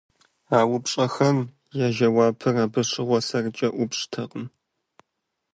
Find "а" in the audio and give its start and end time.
0.57-0.59